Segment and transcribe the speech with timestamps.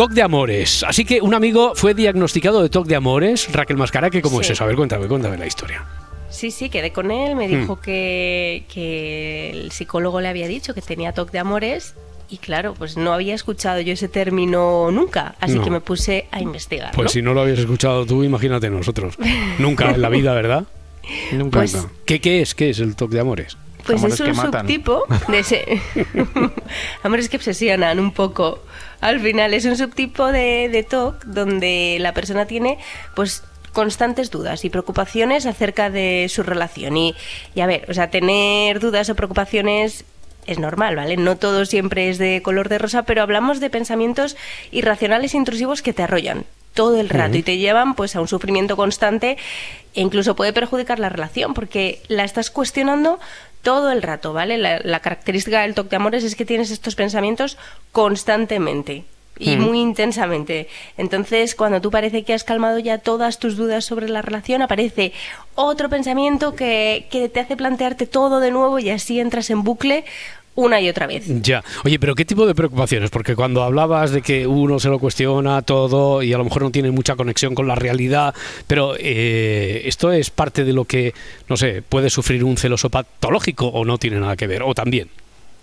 [0.00, 0.82] TOC de amores.
[0.82, 3.52] Así que un amigo fue diagnosticado de TOC de amores.
[3.52, 4.64] Raquel Mascara, que ¿cómo es eso?
[4.64, 5.84] A ver, cuéntame, cuéntame la historia.
[6.30, 7.60] Sí, sí, quedé con él, me Mm.
[7.60, 11.96] dijo que, que el psicólogo le había dicho que tenía TOC de amores
[12.30, 15.64] y claro, pues no había escuchado yo ese término nunca, así No.
[15.64, 16.92] que me puse a investigar.
[16.94, 17.10] Pues ¿no?
[17.10, 19.16] si no lo habías escuchado tú, imagínate nosotros.
[19.58, 20.64] Nunca en la vida, ¿verdad?
[21.32, 21.58] Nunca.
[21.58, 21.90] Pues- nunca.
[22.06, 22.54] ¿Qué, qué es?
[22.54, 23.58] ¿Qué es el TOC de amores?
[23.86, 25.82] Pues Amores es un subtipo de ese.
[27.02, 28.62] Amores que obsesionan un poco.
[29.00, 32.78] Al final es un subtipo de, de TOC donde la persona tiene,
[33.14, 36.96] pues constantes dudas y preocupaciones acerca de su relación.
[36.96, 37.14] Y,
[37.54, 40.04] y a ver, o sea, tener dudas o preocupaciones
[40.46, 41.16] es normal, ¿vale?
[41.16, 44.36] No todo siempre es de color de rosa, pero hablamos de pensamientos
[44.70, 48.28] irracionales e intrusivos que te arrollan todo el rato y te llevan pues a un
[48.28, 49.36] sufrimiento constante
[49.94, 53.18] e incluso puede perjudicar la relación porque la estás cuestionando
[53.62, 54.58] todo el rato, ¿vale?
[54.58, 57.58] La, la característica del toque de amores es que tienes estos pensamientos
[57.92, 59.04] constantemente
[59.40, 60.68] y muy intensamente.
[60.98, 65.12] Entonces, cuando tú parece que has calmado ya todas tus dudas sobre la relación, aparece
[65.54, 70.04] otro pensamiento que, que te hace plantearte todo de nuevo y así entras en bucle
[70.60, 71.24] una y otra vez.
[71.26, 71.62] Ya.
[71.84, 73.10] Oye, pero ¿qué tipo de preocupaciones?
[73.10, 76.70] Porque cuando hablabas de que uno se lo cuestiona todo y a lo mejor no
[76.70, 78.34] tiene mucha conexión con la realidad,
[78.66, 81.14] pero eh, esto es parte de lo que,
[81.48, 85.08] no sé, puede sufrir un celoso patológico o no tiene nada que ver, o también.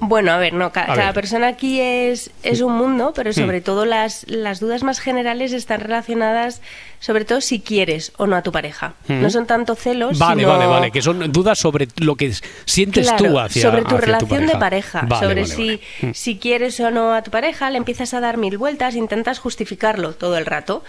[0.00, 1.14] Bueno, a ver, no, ca- A cada ver.
[1.14, 5.80] persona aquí es, es un mundo, pero sobre todo las, las dudas más generales están
[5.80, 6.60] relacionadas,
[6.98, 8.94] sobre todo si quieres o no a tu pareja.
[9.08, 12.32] No son tanto celos, Vale, sino- vale, vale, que son dudas sobre lo que
[12.66, 15.80] sientes Claro, tú hacia sobre tu hacia relación de pareja, Vale, sobre vale, si, vale.
[16.02, 16.10] Mm.
[16.14, 20.12] si quieres o no a tu pareja, le empiezas a dar mil vueltas, intentas justificarlo
[20.14, 20.82] todo el rato.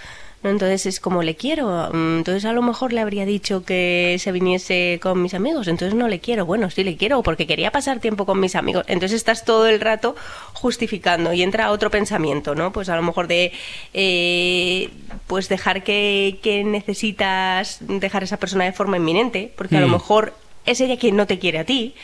[0.45, 0.51] ¿No?
[0.51, 4.31] Entonces es como le quiero, mm, entonces a lo mejor le habría dicho que se
[4.31, 7.99] viniese con mis amigos, entonces no le quiero, bueno, sí le quiero porque quería pasar
[7.99, 10.15] tiempo con mis amigos, entonces estás todo el rato
[10.53, 12.71] justificando y entra otro pensamiento, ¿no?
[12.71, 13.51] Pues a lo mejor de
[13.93, 14.89] eh,
[15.27, 19.87] pues dejar que, que necesitas dejar a esa persona de forma inminente, porque a lo
[19.87, 19.91] Mm.
[19.91, 20.33] mejor
[20.65, 21.95] es ella quien no te quiere a ti.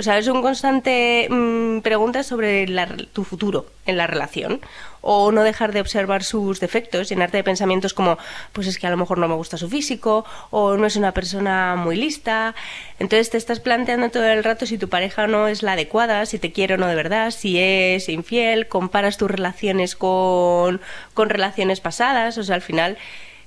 [0.00, 4.60] O sea, es un constante mm, pregunta sobre la- tu futuro en la relación.
[5.02, 8.16] O no dejar de observar sus defectos, llenarte de pensamientos como,
[8.54, 11.12] pues es que a lo mejor no me gusta su físico, o no es una
[11.12, 12.54] persona muy lista.
[12.98, 16.38] Entonces te estás planteando todo el rato si tu pareja no es la adecuada, si
[16.38, 20.80] te quiere o no de verdad, si es infiel, comparas tus relaciones con,
[21.14, 22.38] con relaciones pasadas.
[22.38, 22.96] O sea, al final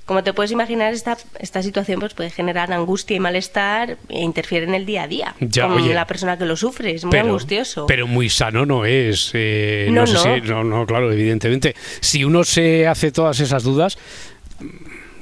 [0.06, 4.66] como te puedes imaginar, esta, esta situación pues, puede generar angustia y malestar e interfiere
[4.66, 6.92] en el día a día Ya, con oye, la persona que lo sufre.
[6.94, 7.86] Es muy pero, angustioso.
[7.86, 9.32] Pero muy sano no es.
[9.34, 10.36] eh, no, No, sé no.
[10.36, 11.74] si- no, no, claro, evidentemente.
[12.02, 13.98] Si uno se hace todas esas dudas,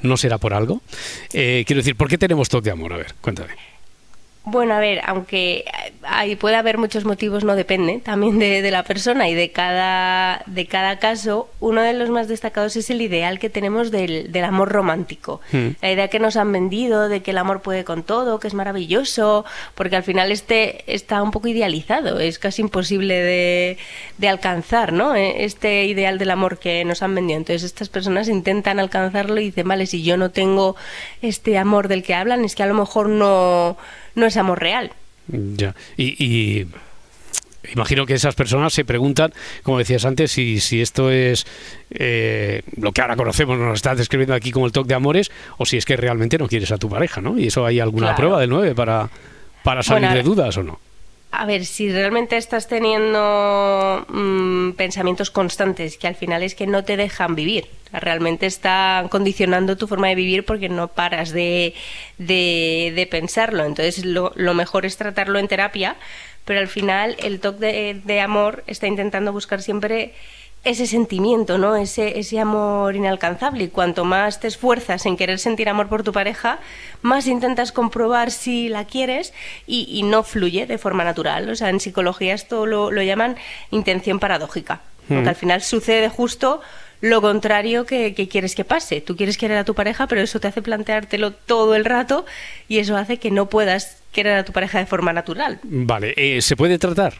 [0.02, 0.80] ¿no será por algo?
[1.32, 2.92] Eh, quiero decir, ¿por qué tenemos toque de amor?
[2.92, 3.52] A ver, cuéntame.
[4.44, 5.64] Bueno, a ver, aunque
[6.02, 10.42] hay, puede haber muchos motivos, no depende también de, de la persona y de cada,
[10.46, 11.48] de cada caso.
[11.60, 15.40] Uno de los más destacados es el ideal que tenemos del, del amor romántico.
[15.52, 15.68] Hmm.
[15.80, 18.54] La idea que nos han vendido de que el amor puede con todo, que es
[18.54, 19.44] maravilloso,
[19.76, 23.78] porque al final este está un poco idealizado, es casi imposible de,
[24.18, 25.14] de alcanzar, ¿no?
[25.14, 27.38] Eh, Este ideal del amor que nos han vendido.
[27.38, 30.74] Entonces estas personas intentan alcanzarlo y dicen, vale, si yo no tengo
[31.22, 33.76] este amor del que hablan, es que a lo mejor no,
[34.14, 34.92] no es amor real.
[35.28, 35.74] Ya.
[35.96, 36.66] Y, y
[37.72, 41.46] imagino que esas personas se preguntan, como decías antes, si, si esto es
[41.90, 45.64] eh, lo que ahora conocemos, nos estás describiendo aquí como el toque de amores, o
[45.64, 47.38] si es que realmente no quieres a tu pareja, ¿no?
[47.38, 48.16] Y eso hay alguna Claro.
[48.16, 49.08] prueba del 9 para,
[49.62, 50.80] para salir Bueno, de dudas o no.
[51.34, 56.84] A ver, si realmente estás teniendo mm, pensamientos constantes que al final es que no
[56.84, 61.72] te dejan vivir, realmente están condicionando tu forma de vivir porque no paras de,
[62.18, 63.64] de, de pensarlo.
[63.64, 65.96] Entonces lo, lo mejor es tratarlo en terapia,
[66.44, 70.12] pero al final el toque de, de amor está intentando buscar siempre
[70.64, 71.76] ese sentimiento, ¿no?
[71.76, 73.64] Ese, ese amor inalcanzable.
[73.64, 76.60] Y cuanto más te esfuerzas en querer sentir amor por tu pareja,
[77.02, 79.32] más intentas comprobar si la quieres
[79.66, 81.50] y, y no fluye de forma natural.
[81.50, 83.36] O sea, en psicología esto lo, lo llaman
[83.70, 84.80] intención paradójica.
[85.08, 86.62] Porque al final sucede justo
[87.00, 89.00] lo contrario que, que quieres que pase.
[89.00, 92.24] Tú quieres querer a tu pareja, pero eso te hace planteártelo todo el rato
[92.68, 95.58] y eso hace que no puedas querer a tu pareja de forma natural.
[95.64, 97.14] Vale, eh, ¿se puede tratar?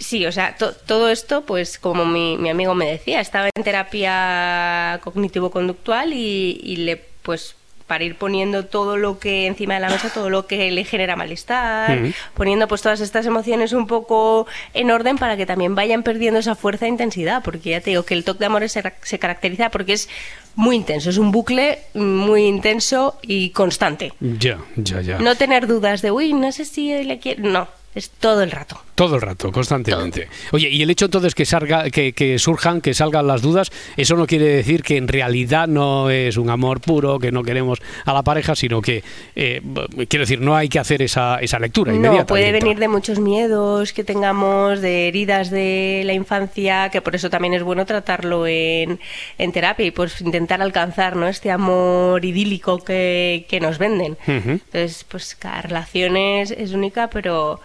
[0.00, 3.62] Sí, o sea, to- todo esto, pues como mi, mi amigo me decía, estaba en
[3.62, 7.54] terapia cognitivo-conductual y, y le, pues,
[7.86, 11.16] para ir poniendo todo lo que encima de la mesa, todo lo que le genera
[11.16, 11.98] malestar,
[12.34, 16.54] poniendo pues todas estas emociones un poco en orden para que también vayan perdiendo esa
[16.54, 19.70] fuerza e intensidad, porque ya te digo que el toque de amor se, se caracteriza
[19.70, 20.08] porque es
[20.54, 24.12] muy intenso, es un bucle muy intenso y constante.
[24.20, 25.18] Ya, ya, ya.
[25.18, 27.42] No tener dudas de, uy, no sé si le quiero.
[27.42, 28.80] No, Es todo el rato.
[28.94, 30.28] Todo el rato, constantemente.
[30.52, 34.14] Oye, y el hecho entonces que, salga, que, que, surjan, que salgan las dudas, eso
[34.14, 38.12] no quiere decir que en realidad no es un amor puro, que no queremos a
[38.12, 39.02] la pareja, sino que,
[39.34, 39.60] eh,
[40.08, 42.20] quiero decir, no hay que hacer esa, esa lectura inmediata.
[42.20, 47.16] No, puede venir de muchos miedos que tengamos, de heridas de la infancia, que por
[47.16, 49.00] eso también es bueno tratarlo en,
[49.38, 51.26] en terapia y pues intentar alcanzar ¿no?
[51.26, 54.16] este amor idílico que, que nos venden.
[54.26, 57.60] Entonces, pues cada relación es, es única, pero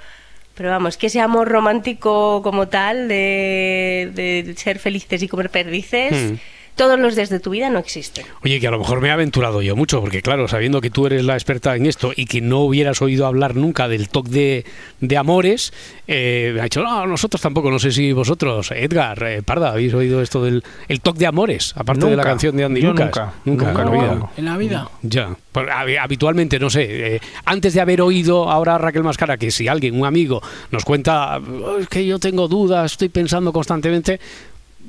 [0.56, 6.36] pero vamos, que ese amor romántico como tal, de, ser felices y comer perdices, hmm.
[6.76, 8.26] Todos los días de tu vida no existen.
[8.44, 11.08] Oye, que a lo mejor me he aventurado yo mucho, porque claro, sabiendo que tú
[11.08, 14.66] eres la experta en esto y que no hubieras oído hablar nunca del toque
[15.00, 15.74] de, amores,
[16.08, 19.94] eh, me ha dicho, no, nosotros tampoco, no sé si vosotros, Edgar, eh, Parda, habéis
[19.94, 23.06] oído esto del el toque de amores, aparte de la canción de Andy Lucas.
[23.06, 24.90] Nunca, nunca, nunca en la vida.
[25.02, 25.36] Ya.
[25.52, 25.68] Pues,
[26.02, 30.06] habitualmente, no sé, eh, antes de haber oído ahora Raquel Mascara, que si alguien, un
[30.06, 30.42] amigo,
[30.72, 34.20] nos cuenta oh, es que yo tengo dudas, estoy pensando constantemente,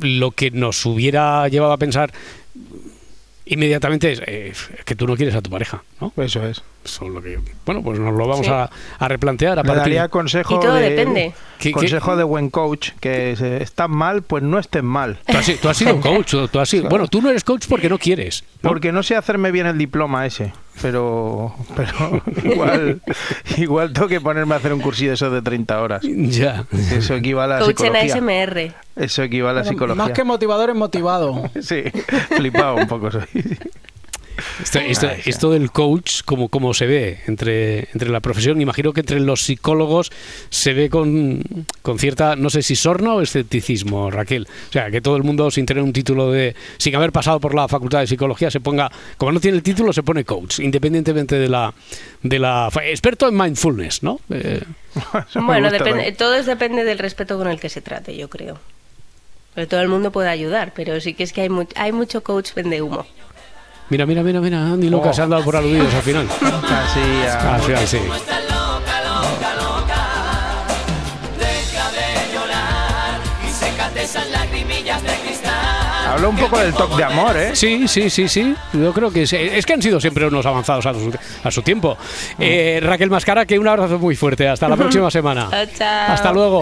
[0.01, 2.13] lo que nos hubiera llevado a pensar
[3.47, 4.53] inmediatamente es eh,
[4.85, 6.13] que tú no quieres a tu pareja, ¿no?
[6.17, 6.63] Eso es.
[7.65, 8.69] bueno, pues nos lo vamos a,
[9.01, 9.59] replantear.
[9.59, 11.33] A Me daría consejo y todo de, depende.
[11.73, 15.19] consejo de buen coach, que si estás mal, pues no estés mal.
[15.27, 18.45] Tú has, sido coach, tú has sido, bueno, tú no eres coach porque no quieres.
[18.61, 20.53] Porque no sé hacerme bien el diploma ese
[20.83, 23.03] pero, pero igual,
[23.57, 26.03] igual tengo que ponerme a hacer un cursillo de eso de 30 horas.
[26.03, 26.67] Ya.
[26.93, 28.17] Eso equivale a Coach psicología.
[28.17, 28.75] en ASMR.
[28.97, 30.03] Eso equivale a psicología.
[30.05, 31.51] Más que motivador es motivado.
[31.61, 31.85] sí,
[32.37, 33.25] flipado un poco soy.
[35.25, 39.43] Esto, del coach, como, como se ve entre, entre la profesión, imagino que entre los
[39.43, 40.11] psicólogos
[40.51, 41.43] se ve con,
[41.83, 44.47] con cierta, no sé si sorna o escepticismo, Raquel.
[44.69, 47.55] O sea, que todo el mundo sin tener un título de, sin haber pasado por
[47.55, 51.37] la facultad de psicología, se ponga, como no tiene el título, se pone coach, independientemente
[51.37, 51.73] de la,
[52.23, 54.21] de la experto en mindfulness, ¿no?
[54.31, 54.63] Eh,
[55.35, 58.59] bueno, depende, todo depende del respeto con el que se trate, yo creo.
[59.55, 62.53] Pero todo el mundo puede ayudar, pero sí que es que hay, hay mucho coach
[62.55, 63.07] vende humo.
[63.89, 66.27] Mira, mira, mira, mira, Andy Lucas se han dado por aludidos al final.
[66.41, 67.01] Casi
[67.47, 67.99] Al final, sí.
[76.09, 77.51] Habla un poco del toque de amor, ¿eh?
[77.55, 78.55] Sí, sí, sí, sí.
[78.73, 81.13] Yo creo que es, es que han sido siempre unos avanzados a su,
[81.45, 81.99] a su tiempo.
[82.39, 84.49] Eh, Raquel Mascara, que un abrazo muy fuerte.
[84.49, 85.49] Hasta la próxima semana.
[85.77, 86.13] Chao.
[86.13, 86.55] Hasta luego.